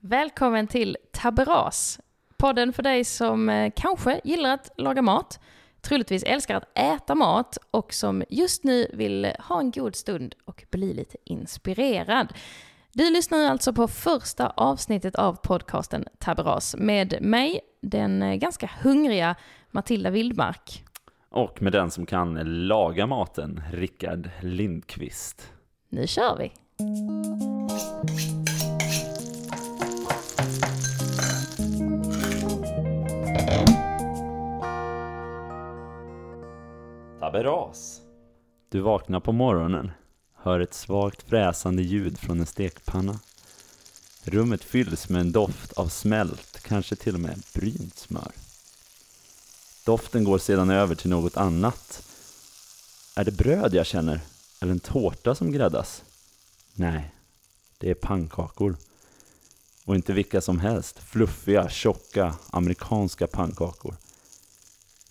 [0.00, 2.00] Välkommen till Taberas,
[2.36, 5.40] podden för dig som eh, kanske gillar att laga mat,
[5.80, 10.64] troligtvis älskar att äta mat och som just nu vill ha en god stund och
[10.70, 12.32] bli lite inspirerad.
[12.92, 19.36] Du lyssnar alltså på första avsnittet av podcasten Taberas med mig, den eh, ganska hungriga
[19.70, 20.84] Matilda Wildmark.
[21.30, 22.34] Och med den som kan
[22.66, 25.52] laga maten, Rickard Lindqvist.
[25.88, 26.52] Nu kör vi!
[37.28, 38.00] Aberas.
[38.68, 39.90] Du vaknar på morgonen,
[40.34, 43.18] hör ett svagt fräsande ljud från en stekpanna.
[44.24, 48.32] Rummet fylls med en doft av smält, kanske till och med brynt smör.
[49.84, 52.08] Doften går sedan över till något annat.
[53.16, 54.20] Är det bröd jag känner?
[54.60, 56.04] Eller en tårta som gräddas?
[56.74, 57.14] Nej,
[57.78, 58.76] det är pannkakor.
[59.84, 60.98] Och inte vilka som helst.
[60.98, 63.96] Fluffiga, tjocka, amerikanska pannkakor.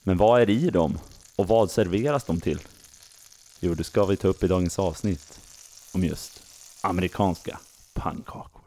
[0.04, 1.00] Men vad är i dem?
[1.38, 2.60] Och vad serveras de till?
[3.60, 5.40] Jo, det ska vi ta upp i dagens avsnitt.
[5.94, 6.44] Om just
[6.82, 7.60] amerikanska
[7.94, 8.62] pannkakor.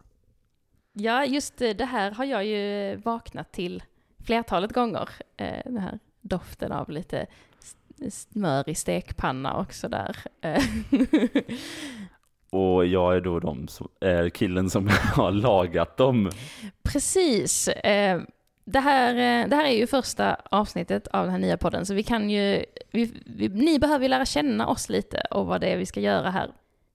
[0.92, 3.82] Ja, just det här har jag ju vaknat till
[4.26, 5.08] flertalet gånger.
[5.36, 7.26] Eh, den här doften av lite
[8.10, 10.16] smör i stekpanna och sådär.
[10.40, 10.64] Eh.
[12.50, 16.30] Och jag är då de som, är killen som har lagat dem.
[16.82, 17.68] Precis.
[18.64, 21.94] Det här, eh, det här är ju första avsnittet av den här nya podden, så
[21.94, 25.66] vi kan ju, vi, vi, ni behöver ju lära känna oss lite och vad det
[25.66, 26.50] är vi ska göra här.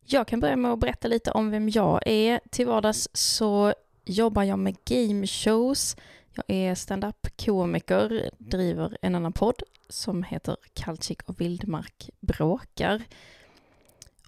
[0.06, 2.40] Jag kan börja med att berätta lite om vem jag är.
[2.50, 3.74] Till vardags så
[4.06, 5.98] jobbar jag med game shows.
[6.34, 13.04] Jag är stand-up-komiker, driver en annan podd som heter Kalchik och Vildmark bråkar.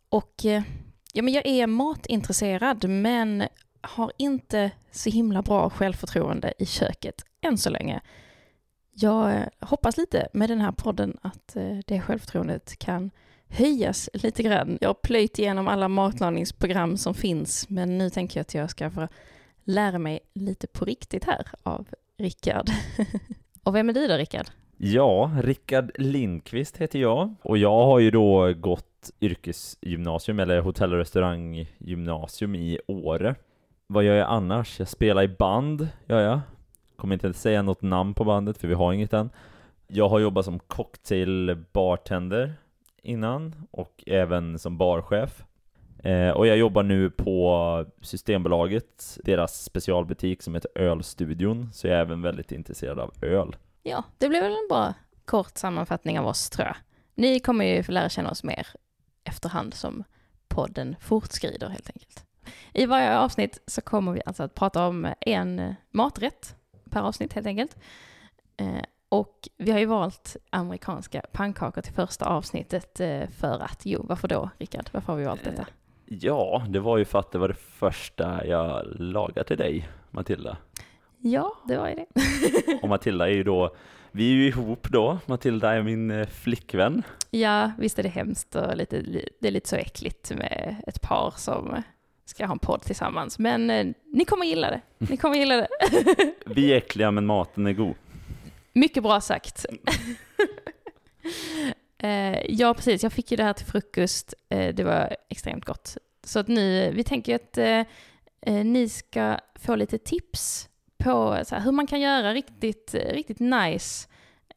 [0.09, 0.63] Och eh,
[1.13, 3.43] ja, men jag är matintresserad men
[3.87, 8.01] har inte så himla bra självförtroende i köket än så länge.
[8.91, 13.11] Jag eh, hoppas lite med den här podden att eh, det självförtroendet kan
[13.49, 14.77] höjas lite grann.
[14.81, 18.91] Jag har plöjt igenom alla matlagningsprogram som finns men nu tänker jag att jag ska
[18.91, 19.07] få
[19.63, 22.69] lära mig lite på riktigt här av Rickard.
[23.63, 24.47] och vem är du då Rickard?
[24.77, 30.99] Ja, Rickard Lindqvist heter jag och jag har ju då gått yrkesgymnasium eller hotell och
[30.99, 33.35] restauranggymnasium i Åre.
[33.89, 34.79] Vad gör jag annars?
[34.79, 36.39] Jag spelar i band, gör jag.
[36.95, 39.29] Kommer inte säga något namn på bandet för vi har inget än.
[39.87, 42.53] Jag har jobbat som cocktailbartender
[43.01, 45.43] innan och även som barchef.
[46.03, 52.01] Eh, och jag jobbar nu på Systembolaget, deras specialbutik som heter Ölstudion, så jag är
[52.01, 53.55] även väldigt intresserad av öl.
[53.83, 54.93] Ja, det blir väl en bra
[55.25, 56.75] kort sammanfattning av oss tror jag.
[57.15, 58.67] Ni kommer ju få lära känna oss mer
[59.23, 60.03] efterhand som
[60.47, 62.26] podden fortskrider helt enkelt.
[62.73, 66.55] I varje avsnitt så kommer vi alltså att prata om en maträtt
[66.89, 67.77] per avsnitt helt enkelt.
[68.57, 74.05] Eh, och vi har ju valt amerikanska pannkakor till första avsnittet eh, för att, jo,
[74.09, 74.89] varför då Rickard?
[74.91, 75.67] Varför har vi valt detta?
[76.05, 80.57] Ja, det var ju för att det var det första jag lagade till dig, Matilda.
[81.17, 82.07] Ja, det var ju det.
[82.81, 83.75] och Matilda är ju då,
[84.11, 87.03] vi är ju ihop då, Matilda är min eh, flickvän.
[87.29, 89.01] Ja, visst är det hemskt och lite,
[89.39, 91.83] det är lite så äckligt med ett par som
[92.29, 93.39] ska ha en podd tillsammans.
[93.39, 94.81] Men eh, ni kommer gilla det.
[94.97, 95.67] Ni kommer gilla det.
[96.45, 97.95] vi är äckliga men maten är god.
[98.73, 99.65] Mycket bra sagt.
[101.97, 103.03] eh, ja, precis.
[103.03, 104.33] Jag fick ju det här till frukost.
[104.49, 105.97] Eh, det var extremt gott.
[106.23, 107.79] Så att nu, vi tänker att eh,
[108.41, 114.07] eh ni ska få lite tips på här, hur man kan göra riktigt, riktigt nice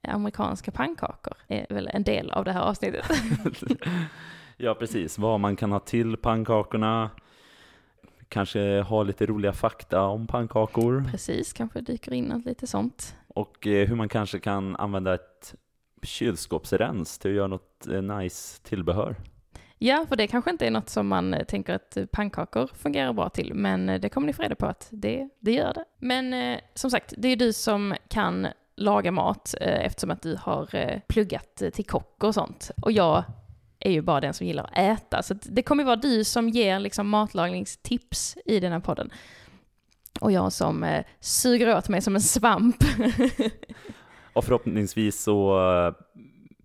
[0.02, 1.34] amerikanska pannkakor.
[1.48, 3.06] är väl en del av det här avsnittet.
[4.56, 5.18] ja, precis.
[5.18, 7.10] Vad man kan ha till pannkakorna.
[8.30, 11.04] Kanske ha lite roliga fakta om pannkakor.
[11.10, 13.16] Precis, kanske dyker in något lite sånt.
[13.28, 15.54] Och eh, hur man kanske kan använda ett
[16.02, 19.16] kylskåpsrens till att göra något eh, nice tillbehör.
[19.78, 23.28] Ja, för det kanske inte är något som man eh, tänker att pannkakor fungerar bra
[23.28, 25.84] till, men det kommer ni få reda på att det, det gör det.
[25.98, 31.62] Men som sagt, det är du som kan laga mat eftersom att du har pluggat
[31.72, 32.70] till kock och sånt.
[32.82, 33.24] Och jag
[33.80, 36.78] är ju bara den som gillar att äta, så det kommer vara du som ger
[36.78, 39.10] liksom matlagningstips i den här podden.
[40.20, 42.76] Och jag som eh, suger åt mig som en svamp.
[44.32, 45.94] och förhoppningsvis så eh,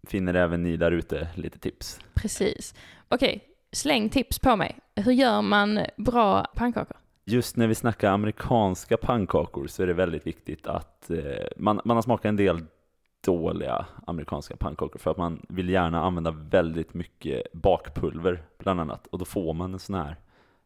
[0.07, 1.99] finner även ni där ute lite tips.
[2.13, 2.75] Precis.
[3.09, 3.39] Okej, okay,
[3.71, 4.79] släng tips på mig.
[4.95, 6.97] Hur gör man bra pannkakor?
[7.25, 11.17] Just när vi snackar amerikanska pannkakor så är det väldigt viktigt att eh,
[11.57, 12.65] man, man har smakat en del
[13.25, 19.19] dåliga amerikanska pannkakor för att man vill gärna använda väldigt mycket bakpulver bland annat och
[19.19, 20.15] då får man en sån här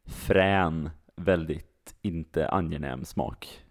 [0.05, 3.63] frän, väldigt inte angenäm smak.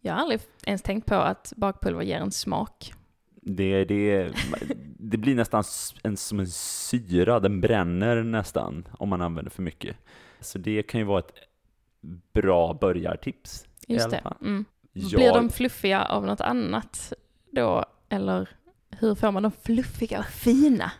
[0.00, 2.92] Jag har aldrig ens tänkt på att bakpulver ger en smak.
[3.42, 4.32] Det, det,
[4.98, 5.64] det blir nästan
[6.02, 9.96] en, som en syra, den bränner nästan om man använder för mycket.
[10.40, 11.32] Så det kan ju vara ett
[12.32, 13.66] bra börjartips.
[13.86, 14.22] Just det.
[14.40, 14.64] Mm.
[14.92, 15.20] Jag...
[15.20, 17.12] Blir de fluffiga av något annat
[17.50, 18.48] då, eller
[18.90, 20.92] hur får man dem fluffiga och fina?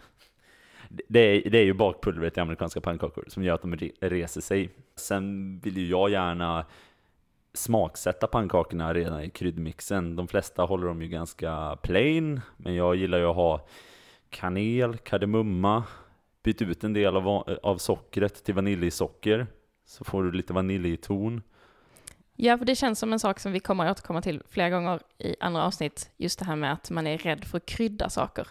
[1.08, 4.70] Det är, det är ju bakpulvret i amerikanska pannkakor som gör att de reser sig.
[4.96, 6.66] Sen vill ju jag gärna
[7.54, 10.16] smaksätta pannkakorna redan i kryddmixen.
[10.16, 13.66] De flesta håller dem ju ganska plain, men jag gillar ju att ha
[14.30, 15.84] kanel, kardemumma,
[16.42, 17.28] byt ut en del av,
[17.62, 19.46] av sockret till vaniljsocker,
[19.86, 21.42] så får du lite vaniljton.
[22.40, 25.00] Ja, för det känns som en sak som vi kommer att återkomma till flera gånger
[25.18, 28.48] i andra avsnitt, just det här med att man är rädd för att krydda saker.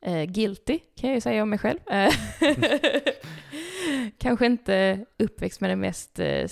[0.00, 1.78] Eh, guilty, kan jag ju säga om mig själv.
[1.86, 2.12] Eh,
[4.18, 6.48] kanske inte uppväxt med den mest eh,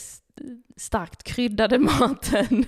[0.77, 2.65] starkt kryddade maten.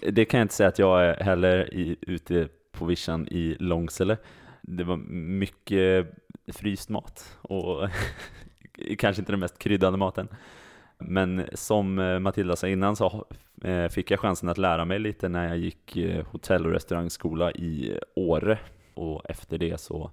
[0.00, 4.16] Det kan jag inte säga att jag är heller i, ute på vischan i Långsele.
[4.62, 6.14] Det var mycket
[6.46, 7.88] fryst mat och
[8.98, 10.28] kanske inte den mest kryddade maten.
[11.08, 13.24] Men som Matilda sa innan så
[13.90, 15.96] fick jag chansen att lära mig lite när jag gick
[16.26, 18.58] hotell och restaurangskola i Åre
[18.94, 20.10] och efter det så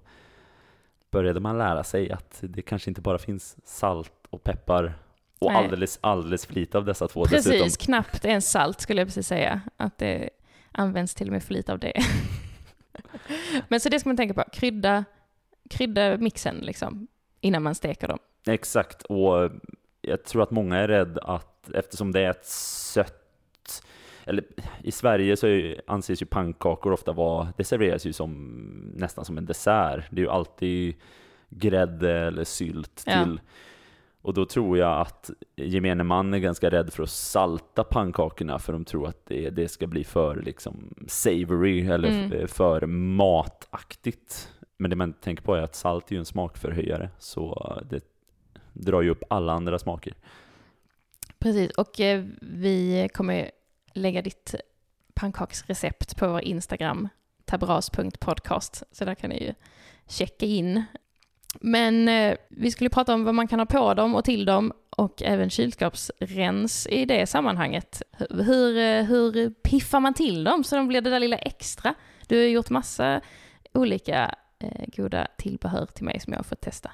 [1.10, 4.94] började man lära sig att det kanske inte bara finns salt och peppar
[5.38, 5.64] och Nej.
[5.64, 7.70] alldeles, alldeles för lite av dessa två Precis, dessutom.
[7.70, 9.60] knappt ens salt skulle jag precis säga.
[9.76, 10.30] Att det
[10.72, 11.92] används till och med för lite av det.
[13.68, 15.04] Men så det ska man tänka på, krydda,
[15.70, 17.08] krydda mixen liksom
[17.40, 18.18] innan man steker dem.
[18.46, 19.50] Exakt, och
[20.10, 23.16] jag tror att många är rädda att eftersom det är ett sött
[24.24, 24.44] eller
[24.82, 28.32] i Sverige så anses ju pannkakor ofta vara, det serveras ju som
[28.96, 30.04] nästan som en dessert.
[30.10, 30.94] Det är ju alltid
[31.48, 33.24] grädde eller sylt ja.
[33.24, 33.40] till.
[34.22, 38.72] Och då tror jag att gemene man är ganska rädd för att salta pannkakorna för
[38.72, 42.48] de tror att det, det ska bli för liksom savory eller mm.
[42.48, 44.48] för mataktigt.
[44.76, 48.04] Men det man tänker på är att salt är ju en smakförhöjare så det
[48.80, 50.14] drar ju upp alla andra smaker.
[51.38, 53.50] Precis, och eh, vi kommer
[53.94, 54.54] lägga ditt
[55.14, 57.08] pannkaksrecept på vår Instagram,
[57.44, 58.82] tabras.podcast.
[58.92, 59.54] Så där kan ni ju
[60.06, 60.84] checka in.
[61.60, 64.72] Men eh, vi skulle prata om vad man kan ha på dem och till dem
[64.90, 68.02] och även kylskåpsrens i det sammanhanget.
[68.30, 71.94] Hur, eh, hur piffar man till dem så de blir det där lilla extra?
[72.26, 73.20] Du har gjort massa
[73.72, 76.90] olika eh, goda tillbehör till mig som jag har fått testa.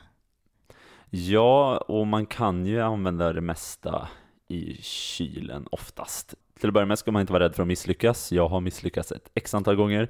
[1.10, 4.08] Ja, och man kan ju använda det mesta
[4.48, 6.34] i kylen oftast.
[6.60, 8.32] Till att börja med ska man inte vara rädd för att misslyckas.
[8.32, 10.08] Jag har misslyckats ett x antal gånger.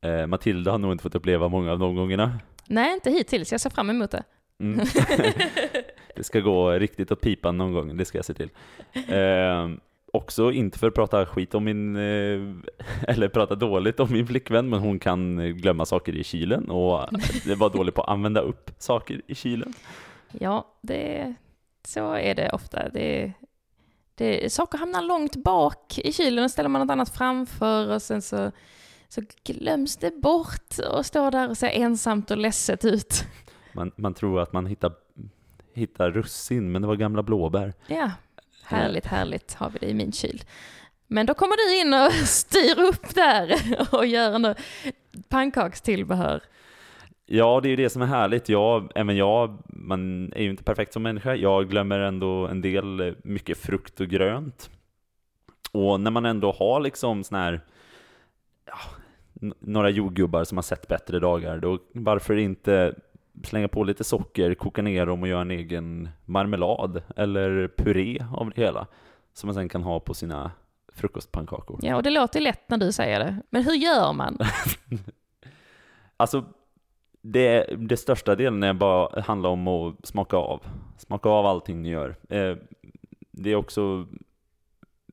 [0.00, 2.38] Eh, Matilda har nog inte fått uppleva många av de gångerna.
[2.66, 3.52] Nej, inte hittills.
[3.52, 4.22] Jag ser fram emot det.
[4.60, 4.78] Mm.
[6.16, 8.50] det ska gå riktigt åt pipan någon gång, det ska jag se till.
[9.08, 9.68] Eh,
[10.12, 12.40] också inte för att prata skit om min, eh,
[13.08, 17.08] eller prata dåligt om min flickvän, men hon kan glömma saker i kylen och
[17.44, 19.72] det var dålig på att använda upp saker i kylen.
[20.32, 21.34] Ja, det,
[21.84, 22.88] så är det ofta.
[22.88, 23.32] Det,
[24.14, 28.22] det, saker hamnar långt bak i kylen och ställer man något annat framför och sen
[28.22, 28.52] så,
[29.08, 33.24] så glöms det bort och står där och ser ensamt och ledset ut.
[33.72, 34.92] Man, man tror att man hittar,
[35.74, 37.74] hittar russin, men det var gamla blåbär.
[37.86, 38.10] Ja,
[38.64, 40.42] härligt, härligt har vi det i min kyl.
[41.06, 43.56] Men då kommer du in och styr upp där
[43.92, 44.54] och gör en
[45.28, 46.42] pannkakstillbehör.
[47.30, 48.48] Ja, det är ju det som är härligt.
[48.48, 51.34] Jag, även jag, man är ju inte perfekt som människa.
[51.34, 54.70] Jag glömmer ändå en del, eh, mycket frukt och grönt.
[55.72, 57.60] Och när man ändå har liksom sån här,
[58.66, 58.78] ja,
[59.58, 62.94] några jordgubbar som har sett bättre dagar, då varför inte
[63.44, 68.50] slänga på lite socker, koka ner dem och göra en egen marmelad eller puré av
[68.50, 68.86] det hela,
[69.32, 70.50] som man sen kan ha på sina
[70.94, 71.80] frukostpannkakor.
[71.82, 73.36] Ja, och det låter lätt när du säger det.
[73.50, 74.38] Men hur gör man?
[76.16, 76.44] alltså,
[77.32, 80.62] det, det största delen är bara handlar om att smaka av.
[80.98, 82.16] Smaka av allting ni gör.
[82.28, 82.56] Eh,
[83.30, 84.06] det är också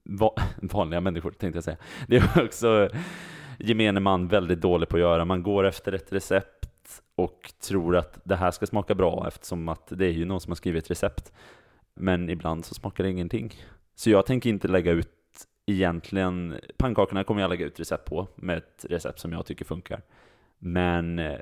[0.03, 1.77] va vanliga människor tänkte jag säga.
[2.07, 2.89] Det är också
[3.60, 5.25] gemene man väldigt dålig på att göra.
[5.25, 9.88] Man går efter ett recept och tror att det här ska smaka bra eftersom att
[9.88, 11.34] det är ju någon som har skrivit recept.
[11.93, 13.53] Men ibland så smakar det ingenting.
[13.95, 15.10] Så jag tänker inte lägga ut
[15.65, 20.01] egentligen, pannkakorna kommer jag lägga ut recept på med ett recept som jag tycker funkar.
[20.57, 21.39] Men eh,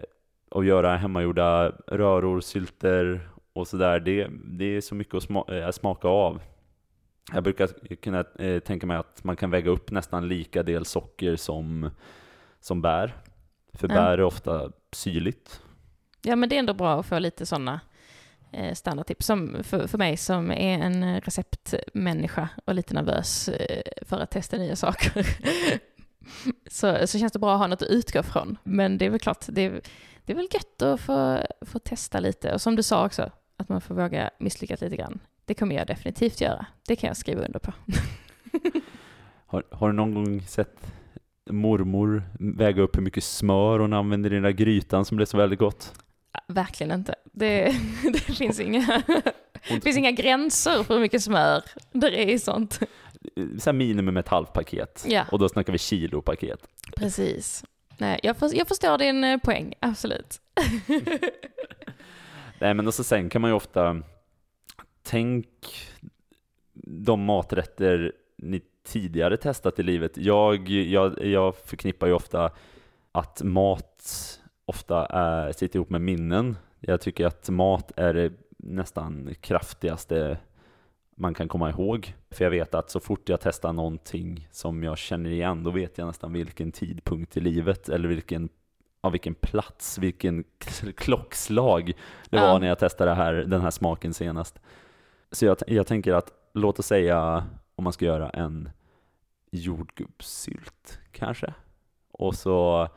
[0.54, 4.00] eh, och göra hemmagjorda röror, sylter och sådär.
[4.00, 6.42] Det, det är så mycket att sma, äh, smaka av.
[7.34, 11.36] Jag brukar kunna äh, tänka mig att man kan väga upp nästan lika del socker
[11.36, 11.90] som,
[12.60, 13.14] som bär.
[13.74, 13.96] För ja.
[13.96, 15.62] bär är ofta syrligt.
[16.22, 17.80] Ja men det är ändå bra att få lite sådana
[18.52, 19.26] eh, standardtips.
[19.26, 24.58] Som för, för mig som är en receptmänniska och lite nervös eh, för att testa
[24.58, 25.28] nya saker.
[26.68, 28.58] så, så känns det bra att ha något att utgå från.
[28.64, 29.82] Men det är väl klart, det är,
[30.26, 32.54] det är väl gött att få, få testa lite.
[32.54, 35.20] Och som du sa också, att man får våga misslyckas lite grann.
[35.46, 36.66] Det kommer jag definitivt göra.
[36.88, 37.74] Det kan jag skriva under på.
[39.46, 40.94] Har, har du någon gång sett
[41.50, 45.38] mormor väga upp hur mycket smör hon använder i den där grytan som blev så
[45.38, 45.94] väldigt gott?
[46.48, 47.16] Verkligen inte.
[47.24, 47.66] Det,
[48.14, 49.04] det finns, inga,
[49.70, 52.80] det finns inga gränser för hur mycket smör det är i sånt.
[53.36, 55.06] Så här minimum ett halvt paket.
[55.08, 55.26] Ja.
[55.32, 56.68] Och då snackar vi kilopaket.
[56.96, 57.64] Precis.
[57.98, 60.42] Nej, jag, för, jag förstår din eh, poäng, absolut.
[62.60, 64.04] Nej men och så sen kan man ju ofta
[65.04, 65.48] Tänk
[66.74, 70.18] de maträtter ni tidigare testat i livet.
[70.18, 72.52] Jag, jag, jag förknippar ju ofta
[73.12, 76.58] att mat ofta är, sitter ihop med minnen.
[76.80, 80.38] Jag tycker att mat är det nästan kraftigaste
[81.16, 82.16] man kan komma ihåg.
[82.32, 85.98] För jag vet att så fort jag testar någonting som jag känner igen, då vet
[85.98, 88.50] jag nästan vilken tidpunkt i livet eller vilken,
[89.02, 90.44] ja, vilken plats, vilken
[90.98, 91.86] klockslag
[92.30, 92.52] det Ja.
[92.52, 94.60] var när jag testade här, den här smaken senast.
[95.32, 98.70] Så jag, jag tänker att, låt oss säga om man ska göra en
[99.52, 101.54] jordgubbssylt kanske.
[102.12, 102.88] Och så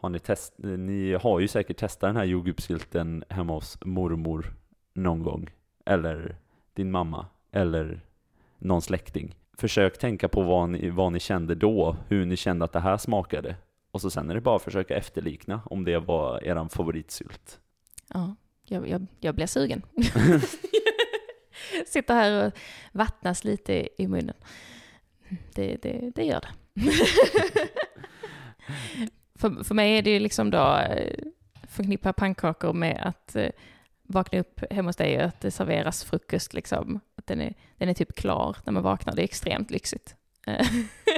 [0.00, 4.52] har ni test, ni har ju säkert testat den här jordgubbssylten hemma hos mormor
[4.94, 5.50] någon gång.
[5.86, 6.36] Eller
[6.74, 8.00] din mamma, eller
[8.58, 9.34] någon släkting.
[9.58, 12.96] Försök tänka på vad ni, vad ni kände då, hur ni kände att det här
[12.96, 13.56] smakade.
[13.90, 17.60] Och så sen är det bara att försöka efterlikna om det var eran favoritsylt.
[18.08, 19.82] Ja, jag, jag, jag blir sugen.
[21.86, 22.52] Sitter här och
[22.92, 24.36] vattnas lite i munnen.
[25.54, 26.48] Det, det, det gör det.
[29.34, 31.24] för, för mig är det ju liksom då eh,
[31.68, 33.50] förknippa pannkakor med att eh,
[34.02, 37.00] vakna upp hemma hos dig och att det serveras frukost liksom.
[37.24, 39.14] Att den är, den är typ klar när man vaknar.
[39.14, 40.14] Det är extremt lyxigt.
[40.46, 40.66] Eh,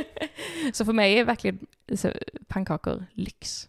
[0.73, 1.67] Så för mig är verkligen
[2.49, 3.69] pannkakor lyx.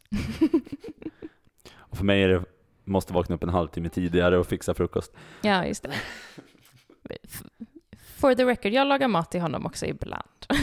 [1.78, 2.44] Och för mig är det,
[2.84, 5.14] måste vakna upp en halvtimme tidigare och fixa frukost.
[5.42, 5.94] Ja, just det.
[8.18, 10.46] For the record, jag lagar mat till honom också ibland.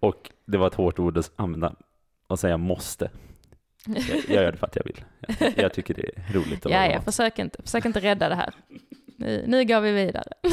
[0.00, 1.74] Och det var ett hårt ord att använda
[2.26, 3.10] och säga måste.
[3.86, 5.04] Jag, jag gör det för att jag vill.
[5.38, 7.04] Jag, jag tycker det är roligt att Ja, laga ja, mat.
[7.04, 8.54] försök inte, försök inte rädda det här.
[9.18, 10.32] Nu, nu går vi vidare.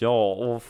[0.00, 0.62] Ja, och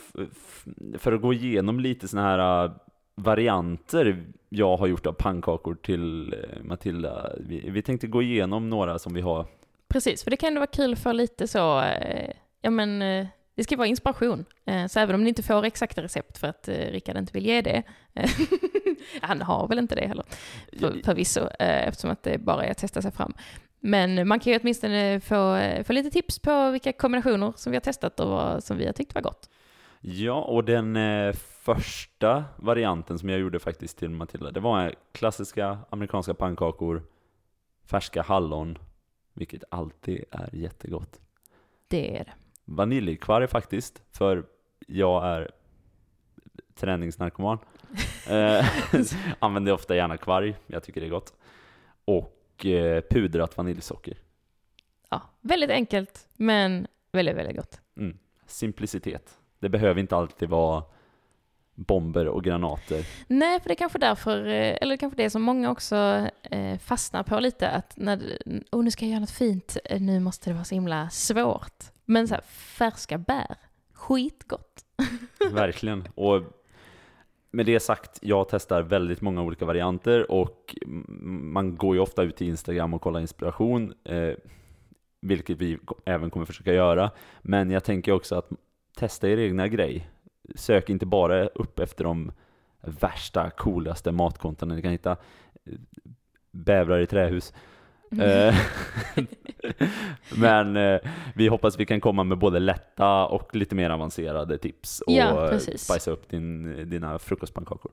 [0.99, 2.71] för att gå igenom lite sådana här äh,
[3.15, 7.31] varianter jag har gjort av pannkakor till eh, Matilda.
[7.39, 9.45] Vi, vi tänkte gå igenom några som vi har.
[9.87, 13.63] Precis, för det kan ändå vara kul för lite så, eh, ja men eh, det
[13.63, 14.45] ska vara inspiration.
[14.65, 17.61] Eh, Så även om ni inte får exakta recept för att Rickard inte vill ge
[17.61, 17.83] det,
[19.21, 20.25] han har väl inte det heller,
[20.79, 23.33] för, förvisso, eftersom att det bara är att testa sig fram.
[23.85, 27.81] Men man kan ju åtminstone få, få lite tips på vilka kombinationer som vi har
[27.81, 29.49] testat och vad som vi har tyckt var gott.
[30.01, 35.77] Ja, och den eh, första varianten som jag gjorde faktiskt till Matilda, det var klassiska
[35.89, 37.03] amerikanska pannkakor,
[37.85, 38.77] färska hallon,
[39.33, 41.19] vilket alltid är jättegott.
[41.87, 42.33] Det är det.
[42.65, 44.45] Vaniljkvarg faktiskt, för
[44.87, 45.51] jag är
[46.75, 47.57] träningsnarkoman.
[48.29, 48.65] Eh,
[49.39, 51.33] Använder ofta gärna kvarg, jag tycker det är gott.
[52.05, 54.17] Och eh, pudrat vaniljsocker.
[55.09, 57.81] Ja, väldigt enkelt, men väldigt, väldigt gott.
[57.97, 58.17] Mm.
[58.45, 59.37] Simplicitet.
[59.59, 60.83] Det behöver inte alltid vara
[61.75, 63.05] bomber och granater.
[63.27, 67.23] Nej, för det är kanske därför, eh, eller kanske det som många också eh, fastnar
[67.23, 68.37] på lite, att när,
[68.71, 71.83] oh, nu ska jag göra något fint, nu måste det vara så himla svårt.
[72.05, 73.55] Men så här, färska bär,
[73.93, 74.85] skitgott.
[75.51, 76.07] Verkligen.
[76.15, 76.43] Och
[77.55, 80.75] med det sagt, jag testar väldigt många olika varianter och
[81.15, 84.33] man går ju ofta ut till Instagram och kollar inspiration, eh,
[85.21, 87.11] vilket vi även kommer försöka göra.
[87.41, 88.49] Men jag tänker också att
[88.97, 90.09] testa er egna grej.
[90.55, 92.31] Sök inte bara upp efter de
[92.81, 95.17] värsta, coolaste matkontona ni kan hitta.
[96.51, 97.53] Bävrar i trähus.
[98.21, 98.55] Eh,
[100.37, 100.99] Men eh,
[101.35, 105.51] vi hoppas vi kan komma med både lätta och lite mer avancerade tips och Ja,
[105.51, 107.91] eh, spicea upp din, dina frukostpannkakor.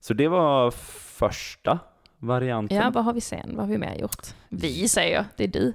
[0.00, 1.78] Så det var första
[2.18, 2.76] varianten.
[2.78, 3.50] Ja, vad har vi sen?
[3.56, 4.26] Vad har vi mer gjort?
[4.48, 5.72] Vi säger jag, det är du.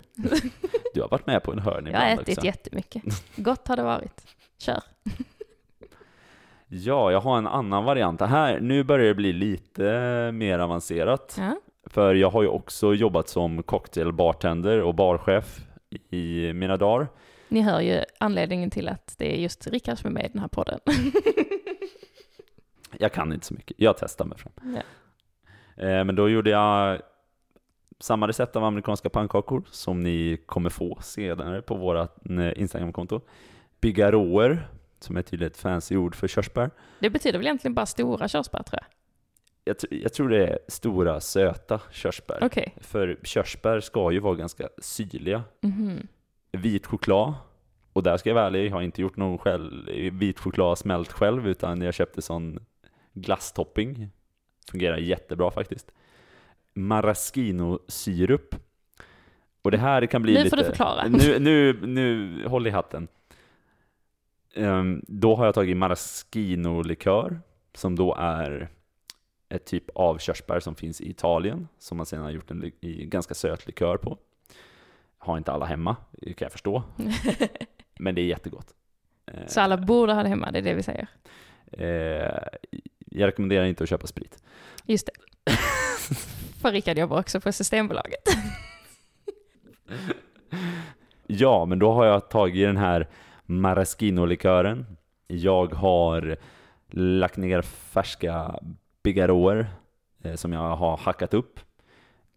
[0.93, 2.45] Du har varit med på en hörn Jag har ätit också.
[2.45, 3.03] jättemycket.
[3.35, 4.25] Gott har det varit.
[4.57, 4.81] Kör.
[6.67, 8.21] Ja, jag har en annan variant.
[8.21, 9.83] Här, nu börjar det bli lite
[10.33, 11.35] mer avancerat.
[11.39, 11.55] Ja.
[11.85, 15.59] För jag har ju också jobbat som cocktailbartender och barchef
[16.09, 17.07] i mina dagar.
[17.49, 20.41] Ni hör ju anledningen till att det är just Rickard som är med i den
[20.41, 20.79] här podden.
[22.97, 24.53] Jag kan inte så mycket, jag testar mig fram.
[24.75, 24.81] Ja.
[25.83, 27.01] Eh, Men då gjorde jag
[27.99, 31.97] samma recept av amerikanska pannkakor som ni kommer få senare på vårt
[32.29, 33.21] eh, Instagramkonto.
[33.81, 34.67] Bigarråer,
[34.99, 36.71] som är tydligen ett fancy ord för körsbär.
[36.99, 38.87] Det betyder väl egentligen bara stora körsbär tror jag.
[39.63, 42.39] Jag, jag tror det är stora söta körsbär.
[42.41, 42.75] Okej.
[42.81, 45.43] För körsbär ska ju vara ganska syrliga.
[45.61, 46.07] Mhm.
[46.51, 47.33] Vit choklad,
[47.93, 51.11] och där ska jag vara ärlig, jag har inte gjort någon själv, vit choklad smält
[51.11, 52.59] själv, utan jag köpte sån
[53.13, 54.09] glasstopping.
[54.71, 55.91] Fungerar jättebra faktiskt.
[56.73, 58.55] Maraschino-syrup.
[59.61, 60.49] Och det här kan bli Nu lite...
[60.49, 61.07] får du förklara.
[61.07, 63.07] Nu, nu, nu, håll i hatten.
[64.55, 67.39] Ehm, då har jag tagit maraschino-likör,
[67.73, 68.69] som då är
[69.55, 72.71] ett typ av körsbär som finns i Italien, som man sedan har gjort en
[73.09, 74.17] ganska söt likör på.
[75.17, 76.83] Har inte alla hemma, kan jag förstå,
[77.99, 78.67] men det är jättegott.
[79.25, 81.07] Eh, Så alla borde ha det hemma, det är det vi säger.
[81.71, 82.43] eh,
[83.15, 84.43] jag rekommenderar inte att köpa sprit.
[84.85, 85.05] Just
[85.45, 85.51] det.
[86.61, 88.19] För Rickard jobbar också på Systembolaget.
[91.27, 93.07] Ja, men då har jag tagit den här
[93.45, 94.85] maraschino-likören.
[95.27, 96.37] Jag har
[96.89, 98.59] lagt ner färska
[99.03, 99.67] bigarråer
[100.23, 101.59] eh, som jag har hackat upp.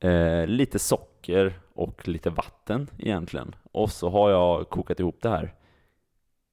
[0.00, 3.54] Eh, lite socker och lite vatten egentligen.
[3.72, 5.54] Och så har jag kokat ihop det här.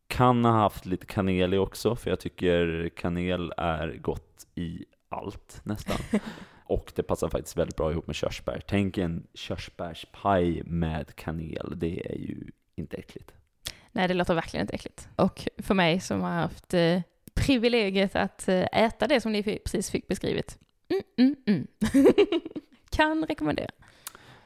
[0.08, 5.62] Kan ha haft lite kanel i också, för jag tycker kanel är gott i allt
[5.64, 5.98] nästan.
[6.66, 8.62] Och det passar faktiskt väldigt bra ihop med körsbär.
[8.68, 13.32] Tänk en körsbärspaj med kanel, det är ju inte äckligt.
[13.92, 15.10] Nej, det låter verkligen inte äckligt.
[15.16, 17.02] Och för mig som har haft eh,
[17.46, 20.60] privilegiet att eh, äta det som ni precis fick beskrivet.
[20.90, 21.68] Mm, mm, mm.
[22.90, 23.70] kan rekommendera.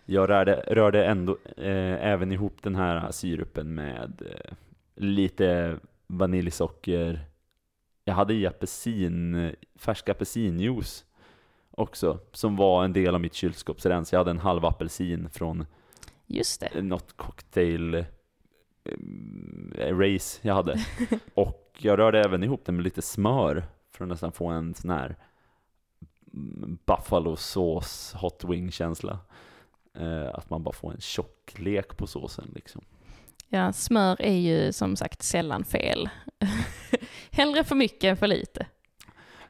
[0.05, 4.53] Jag rörde, rörde ändå eh, även ihop den här syrupen med eh,
[4.95, 5.77] lite
[6.07, 7.19] vaniljsocker.
[8.05, 11.05] Jag hade i apelsin, färsk apelsinjuice
[11.71, 14.11] också, som var en del av mitt kylskåpsrens.
[14.11, 15.65] Jag hade en halv apelsin från
[16.25, 16.81] Just det.
[16.81, 18.05] något cocktail eh,
[19.97, 20.79] race jag hade.
[21.33, 24.89] Och jag rörde även ihop den med lite smör för att nästan få en sån
[24.89, 25.15] här
[26.85, 29.19] buffalo sås hot wing känsla.
[29.99, 32.81] Eh, att man bara får en tjocklek på såsen liksom.
[33.49, 36.09] Ja, smör är ju som sagt sällan fel.
[37.31, 38.67] Hellre för mycket än för lite.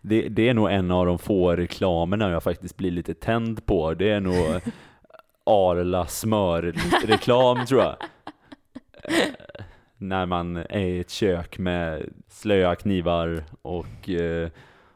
[0.02, 3.94] Det, det är nog en av de få reklamerna jag faktiskt blir lite tänd på.
[3.94, 4.36] Det är nog
[5.44, 7.96] Arla smörreklam tror jag.
[9.98, 14.50] När man är i ett kök med slöa knivar och eh,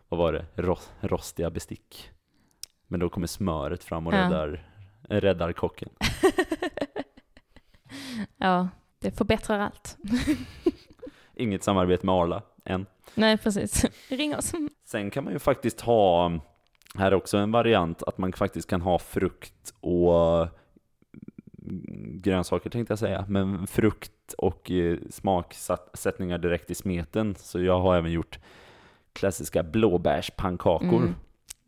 [0.10, 2.12] vad var det, Ros, rostiga bestick.
[2.88, 4.18] Men då kommer smöret fram och Ja.
[4.18, 4.68] räddar,
[5.10, 5.90] räddar kocken.
[8.38, 8.68] Ja,
[9.00, 9.98] det förbättrar allt.
[11.36, 12.86] Inget samarbete med Arla än.
[13.16, 13.86] Nej, precis.
[14.10, 14.54] Ring oss.
[14.86, 16.30] Sen kan man ju faktiskt ha,
[16.96, 20.48] här är också en variant, att man faktiskt kan ha frukt och
[22.24, 27.36] grönsaker tänkte jag säga, men frukt och eh, smaksättningar direkt i smeten.
[27.36, 28.40] Så jag har även gjort
[29.14, 31.02] klassiska blåbärspannkakor.
[31.02, 31.16] Mm.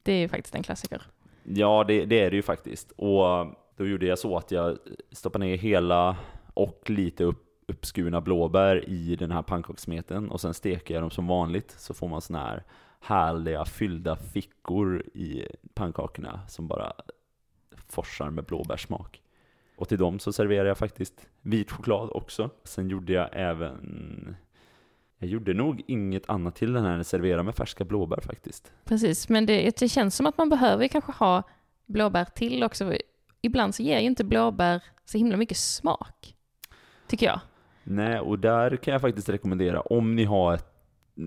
[0.04, 1.02] Det är ju faktiskt en klassiker.
[1.44, 2.92] Ja, det, det är det ju faktiskt.
[2.92, 4.78] Och då gjorde jag så att jag
[5.12, 6.18] stoppade ner hela
[6.54, 11.28] och lite upp, uppskurna blåbär i den här pannkakssmeten och sen steker jag dem som
[11.28, 12.64] vanligt så får man såna här
[13.00, 16.94] härliga fyllda fickor i pannkakorna som bara
[17.88, 19.23] forsar med blåbärssmak.
[19.84, 22.50] Och till dem så serverar jag faktiskt vit choklad också.
[22.64, 24.36] Sen gjorde jag även
[25.18, 28.72] jag gjorde nog inget annat till den här än servera med färska blåbär faktiskt.
[28.86, 31.44] Precis, men det, det känns som att man behöver kanske ha
[31.86, 32.94] blåbär till också.
[33.42, 36.36] Ibland så ger ju inte blåbär så himla mycket smak.
[37.08, 37.40] Tycker jag.
[37.84, 40.74] Nej, och där kan jag faktiskt rekommendera om ni har ett,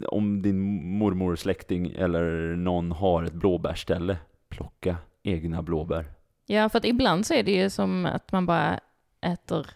[0.06, 0.58] om din
[0.98, 4.16] mormor, släkting eller någon har ett blåbärställe,
[4.48, 6.15] plocka egna blåbär.
[6.46, 8.80] Ja, för att ibland så är det ju som att man bara
[9.20, 9.66] äter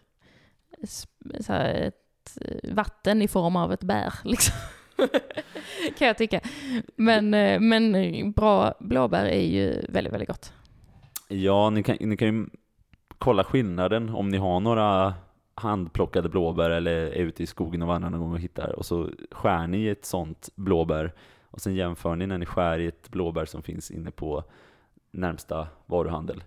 [1.40, 4.54] så här, ett eh, vatten i form av ett bär, liksom.
[5.98, 6.40] kan jag tycka.
[6.96, 10.52] Men, eh, men eh, bra blåbär är ju väldigt, väldigt gott.
[11.28, 12.46] Ja, ni kan, ni kan ju
[13.18, 15.14] kolla skillnaden om ni har några
[15.54, 19.10] handplockade blåbär eller är ute i skogen och vandrar någon gång och hittar och så
[19.30, 21.12] skär ni ett sånt blåbär
[21.50, 24.44] och sen jämför ni när ni skär i ett blåbär som finns inne på
[25.10, 26.42] närmsta varuhandel.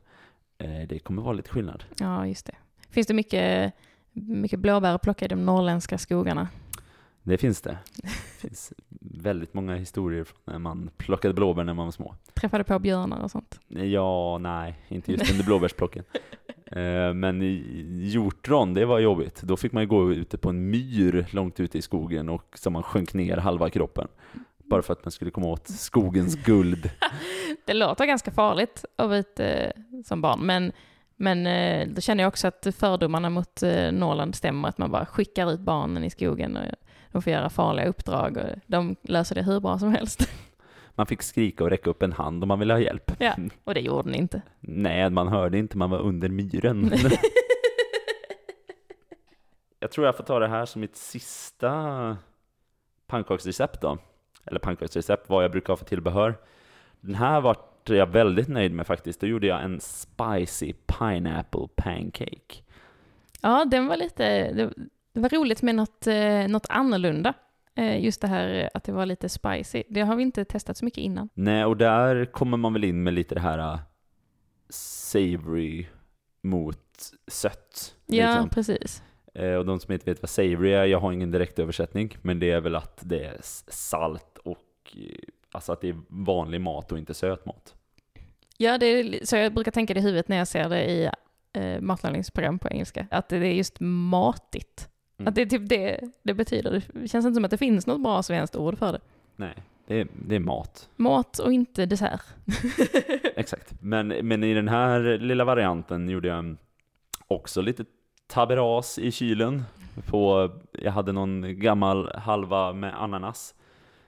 [0.64, 1.84] Eh, Det kommer vara lite skillnad.
[2.00, 2.56] Ja, just det.
[2.90, 3.74] Finns det mycket,
[4.14, 6.48] mycket blåbär att plocka i de norrländska skogarna?
[7.24, 7.78] Det finns det.
[8.04, 8.10] Det
[8.48, 12.16] finns väldigt många historier från när man plockade blåbär när man var små.
[12.34, 13.60] Träffade på björnar och sånt.
[13.68, 16.04] Ja, nej, inte just under blåbärsplocken.
[16.72, 17.42] Eh, Men
[18.02, 19.42] hjortron, det var jobbigt.
[19.42, 22.70] Då fick man ju gå ute på en myr långt ute i skogen och så
[22.70, 24.08] man sjönk ner halva kroppen.
[24.58, 26.90] Bara för att man skulle komma åt skogens guld.
[27.66, 29.74] Det låter ganska farligt att vara ute
[30.04, 30.72] som barn, men
[31.16, 35.06] Men eh, då känner jag också att fördomarna mot eh, Norrland stämmer, att man bara
[35.06, 36.64] skickar ut barnen i skogen och
[37.12, 40.30] de får göra farliga uppdrag och de löser det hur bra som helst.
[40.96, 43.12] Man fick skrika och räcka upp en hand om man ville ha hjälp.
[43.20, 44.42] Ja, och det gjorde ni inte.
[44.60, 46.92] Nej, man hörde inte, man var under myren.
[49.80, 52.18] jag tror jag får ta det här som mitt sista
[53.08, 53.98] pannkaksrecept då.
[54.46, 56.36] Eller pannkaksrecept, vad jag brukar ha för tillbehör.
[57.02, 57.42] Den här
[57.90, 59.20] vart jag väldigt nöjd med faktiskt.
[59.20, 62.64] Då gjorde jag en spicy pineapple pancake.
[63.42, 64.54] Ja, den var lite,
[65.14, 67.34] det, var roligt med något, eh, något annorlunda.
[67.76, 69.84] Eh, just det här att det var lite spicy.
[69.90, 71.30] Det har vi inte testat så mycket innan.
[71.34, 73.80] Nej, och där kommer man väl in med lite det här uh,
[74.70, 75.88] savory
[76.42, 77.96] mot sött.
[78.06, 78.50] Ja, liksom.
[78.50, 79.04] precis.
[79.34, 82.40] Eh, och de som inte vet vad savory är, jag har ingen direkt översättning, men
[82.40, 86.92] det är väl att det är salt och eh, alltså att det är vanlig mat
[86.92, 87.76] och inte söt mat.
[88.58, 91.10] Ja, det är så jag brukar tänka det i huvudet när jag ser det i
[91.54, 93.08] eh, matlagningsprogram på engelska.
[93.12, 94.90] Att det är just matigt.
[95.18, 95.28] Mm.
[95.28, 96.82] Att det är typ det det betyder.
[96.94, 99.00] Det känns inte som att det finns något bra svenskt ord för det.
[99.36, 99.54] Nej,
[99.88, 100.90] det är, det är mat.
[100.96, 102.22] Mat och inte dessert.
[103.36, 103.74] Exakt.
[103.82, 106.56] Men, men i den här lilla varianten gjorde jag
[107.28, 107.86] också lite
[108.28, 109.64] taberas i kylen.
[110.08, 113.56] På, jag hade någon gammal halva med ananas.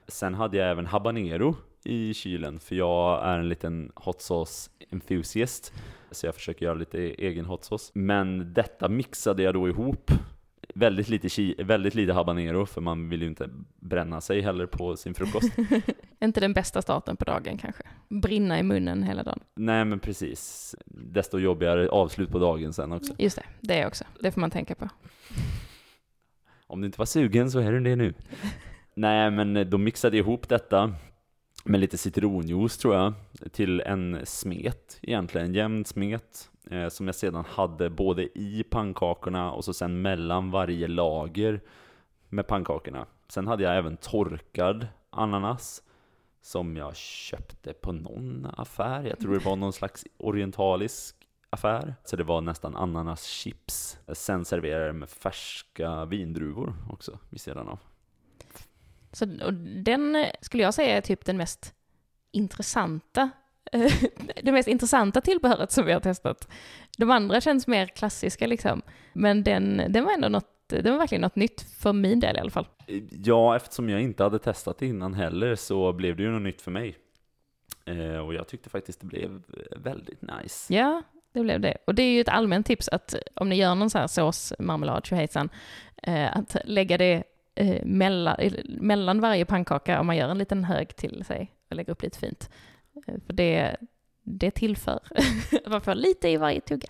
[0.08, 5.72] Sen hade jag även habanero i kylen, för jag är en liten hot sauce enthusiast.
[6.10, 7.90] Så jag försöker göra lite egen hot sauce.
[7.94, 10.10] Men detta mixade jag då ihop.
[10.74, 13.48] Väldigt lite, chi- väldigt lite habanero, för man vill ju inte
[13.80, 15.52] bränna sig heller på sin frukost.
[16.20, 17.82] inte den bästa starten på dagen kanske.
[18.08, 19.40] Brinna i munnen hela dagen.
[19.54, 20.74] Nej men precis.
[20.86, 23.14] Desto jobbigare avslut på dagen sen också.
[23.18, 24.04] Just det, det också.
[24.20, 24.88] Det får man tänka på.
[26.66, 28.14] Om du inte var sugen så är du det nu.
[28.98, 30.94] Nej men då mixade jag ihop detta
[31.64, 33.12] med lite citronjuice tror jag,
[33.52, 36.50] till en smet egentligen, en jämn smet.
[36.70, 41.60] Eh, som jag sedan hade både i pannkakorna och så sen mellan varje lager
[42.28, 43.06] med pannkakorna.
[43.28, 45.82] Sen hade jag även torkad ananas
[46.42, 49.04] som jag köpte på någon affär.
[49.04, 51.16] Jag tror det var någon slags orientalisk
[51.50, 51.94] affär.
[52.04, 53.98] Så det var nästan ananaschips.
[54.12, 57.78] Sen serverade jag det med färska vindruvor också vid sidan av.
[59.16, 61.74] Så och den skulle jag säga är typ den mest
[62.32, 63.30] intressanta
[63.72, 63.92] eh,
[64.42, 66.48] det mest intressanta tillbehöret som vi har testat.
[66.98, 68.82] De andra känns mer klassiska liksom.
[69.12, 72.40] Men den, den var ändå något, den var verkligen något nytt för min del i
[72.40, 72.66] alla fall.
[73.10, 76.62] Ja, eftersom jag inte hade testat det innan heller så blev det ju något nytt
[76.62, 76.96] för mig.
[77.84, 79.42] Eh, och jag tyckte faktiskt det blev
[79.76, 80.74] väldigt nice.
[80.74, 81.02] Ja,
[81.32, 81.76] det blev det.
[81.86, 84.52] Och det är ju ett allmänt tips att om ni gör någon sån här sås,
[84.58, 85.48] marmelad, tjohejsan,
[86.02, 87.24] eh, att lägga det
[87.56, 91.76] eh, mellan, eh, mellan varje pannkaka om man gör en liten hög till sig och
[91.76, 92.50] lägger upp lite fint.
[93.06, 93.76] Eh, för det,
[94.22, 95.00] det tillför.
[95.70, 96.88] man får lite i varje tugga.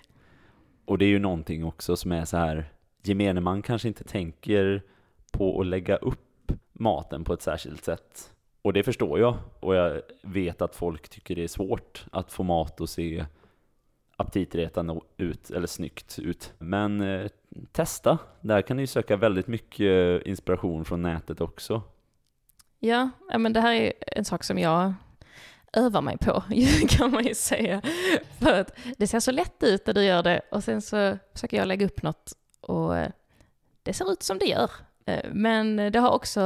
[0.85, 2.65] Och det är ju någonting också som är så här,
[3.03, 4.83] gemene man kanske inte tänker
[5.31, 8.31] på att lägga upp maten på ett särskilt sätt.
[8.61, 9.37] Och det förstår jag.
[9.59, 13.25] Och jag vet att folk tycker det är svårt att få mat att se
[14.15, 16.53] aptitretande ut, eller snyggt ut.
[16.57, 17.27] Men eh,
[17.71, 18.17] testa.
[18.41, 21.81] Där kan ni söka väldigt mycket eh, inspiration från nätet också.
[22.79, 24.93] Ja, men det här är en sak som jag
[25.73, 26.43] övar mig på,
[26.89, 27.81] kan man ju säga.
[28.39, 31.57] För att det ser så lätt ut när du gör det och sen så försöker
[31.57, 33.09] jag lägga upp något och eh,
[33.83, 34.71] det ser ut som det gör.
[35.05, 36.41] Eh, men det har också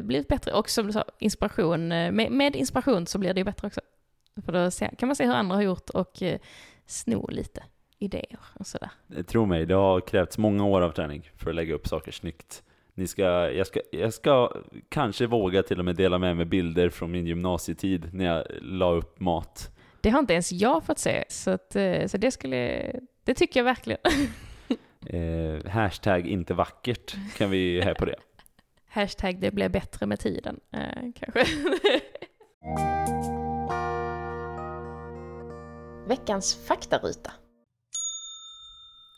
[0.00, 3.80] blivit bättre och som du sa, inspiration, med, inspiration så blir det ju bättre också.
[4.44, 6.22] För då kan man se hur andra har gjort och
[6.86, 7.62] sno lite
[8.04, 8.90] idéer och sådär.
[9.16, 12.12] Eh, Tro mig, det har krävts många år av träning för att lägga upp saker
[12.12, 12.62] snyggt.
[12.94, 14.52] Ni ska, jag, ska, jag ska
[14.88, 18.90] kanske våga till och med dela med mig bilder från min gymnasietid när jag la
[18.90, 19.70] upp mat.
[20.00, 22.92] Det har inte ens jag fått se, så, att, eh, så det skulle,
[23.24, 24.00] det tycker jag verkligen.
[25.06, 28.16] Eh, hashtag inte vackert kan vi här på det.
[28.88, 30.80] Hashtag det blev bättre med tiden, eh,
[31.14, 31.44] kanske.
[36.08, 37.30] Veckans faktaruta.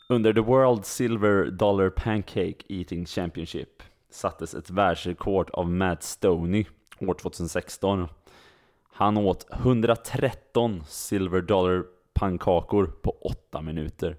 [0.09, 6.65] Under the World Silver Dollar Pancake Eating Championship sattes ett världsrekord av Matt Stoney
[6.99, 8.07] år 2016.
[8.91, 14.17] Han åt 113 Silver Dollar pannkakor på 8 minuter.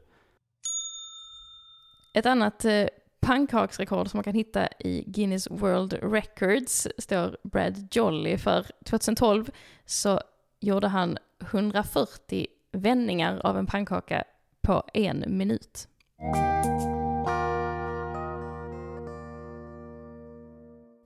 [2.14, 2.87] Ett annat eh,
[3.20, 8.66] pannkaksrekord som man kan hitta i Guinness World Records står Brad Jolly för.
[8.85, 9.51] 2012
[9.87, 10.20] så
[10.61, 14.24] gjorde han 140 vändningar av en pannkaka
[14.69, 15.89] på en minut.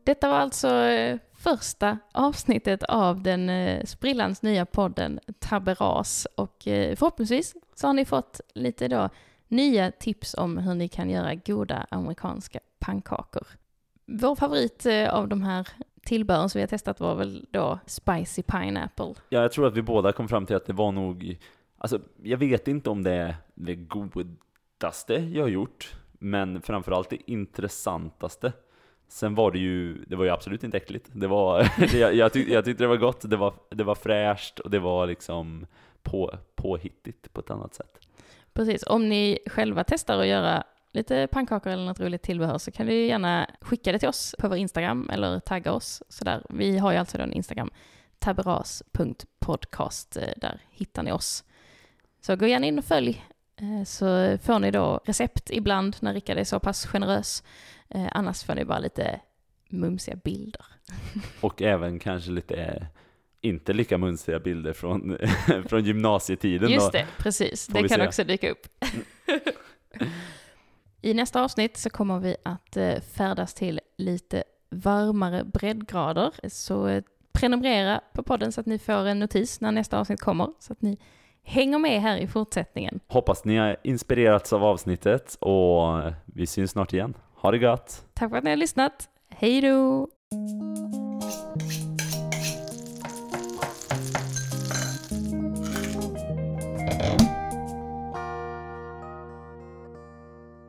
[0.05, 6.97] Detta var alltså eh, första avsnittet av den eh, sprillans nya podden Tabberas och eh,
[6.97, 9.09] förhoppningsvis så har ni fått lite då
[9.49, 13.47] nya tips om hur ni kan göra goda amerikanska pannkakor.
[14.07, 15.69] Vår favorit av de här
[16.05, 19.15] tillbehören som vi har testat var väl då Spicy Pineapple.
[19.29, 21.39] Ja, jag tror att vi båda kom fram till att det var nog,
[21.83, 27.31] alltså jag vet inte om det är det godaste jag har gjort, men framförallt det
[27.31, 28.53] intressantaste.
[29.09, 31.11] Sen var det ju, det var ju absolut inte äckligt.
[31.13, 34.59] Det var, jag, jag, tyck, jag tyckte det var gott, det var, det var fräscht
[34.59, 35.67] och det var liksom
[36.03, 37.99] på, påhittigt på ett annat sätt.
[38.53, 42.87] Precis, om ni själva testar att göra lite pannkakor eller något roligt tillbehör så kan
[42.87, 46.47] du gärna skicka det till oss på vår Instagram eller tagga oss sådär.
[46.49, 47.71] Vi har ju alltså en Instagram,
[48.19, 51.45] taberas.podcast, eh, där hittar ni oss.
[52.23, 53.25] Så gå gärna in och följ
[53.57, 57.43] eh, så får ni då recept ibland när Rickard är så pass generös.
[57.89, 59.21] Eh, annars får ni bara lite
[59.69, 60.65] mumsiga bilder.
[61.41, 62.87] Och även kanske lite
[63.41, 65.19] inte lika mönstriga bilder från,
[65.69, 66.71] från gymnasietiden.
[66.71, 67.67] Just det, precis.
[67.67, 68.07] Det kan se.
[68.07, 68.67] också dyka upp.
[71.03, 76.33] I nästa avsnitt så kommer vi att eh, färdas till lite varmare breddgrader.
[76.49, 80.49] Så eh, prenumerera på podden så att ni får en notis när nästa avsnitt kommer.
[80.59, 80.99] Så att ni
[81.45, 83.01] hänger med här i fortsättningen.
[83.09, 87.15] Hoppas ni har inspirerats av avsnittet och vi syns snart igen.
[87.35, 88.05] Ha det gott!
[88.15, 89.09] Tack för att ni har lyssnat.
[89.29, 90.09] Hej då!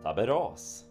[0.04, 0.83] Tabberas